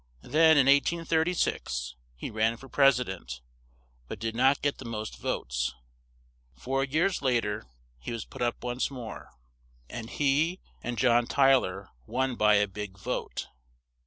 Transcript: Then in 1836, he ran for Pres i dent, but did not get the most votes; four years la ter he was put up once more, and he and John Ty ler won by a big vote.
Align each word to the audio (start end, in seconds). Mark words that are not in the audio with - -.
Then 0.23 0.57
in 0.57 0.65
1836, 0.65 1.93
he 2.15 2.31
ran 2.31 2.57
for 2.57 2.67
Pres 2.67 2.99
i 2.99 3.03
dent, 3.03 3.39
but 4.07 4.17
did 4.17 4.33
not 4.35 4.63
get 4.63 4.79
the 4.79 4.85
most 4.85 5.19
votes; 5.19 5.75
four 6.55 6.83
years 6.83 7.21
la 7.21 7.39
ter 7.39 7.65
he 7.99 8.11
was 8.11 8.25
put 8.25 8.41
up 8.41 8.63
once 8.63 8.89
more, 8.89 9.29
and 9.91 10.09
he 10.09 10.59
and 10.81 10.97
John 10.97 11.27
Ty 11.27 11.53
ler 11.57 11.89
won 12.07 12.35
by 12.35 12.55
a 12.55 12.67
big 12.67 12.97
vote. 12.97 13.49